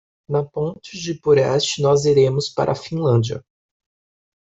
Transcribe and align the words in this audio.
Na 0.29 0.43
ponte 0.53 0.91
do 1.13 1.21
Purest 1.21 1.77
nós 1.79 2.05
iremos 2.05 2.49
para 2.49 2.71
a 2.71 2.75
Finlândia. 2.75 3.45